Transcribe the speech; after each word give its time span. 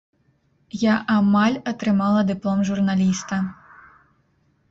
Я 0.83 0.93
амаль 1.15 1.57
атрымала 1.73 2.21
дыплом 2.31 2.59
журналіста. 2.69 3.35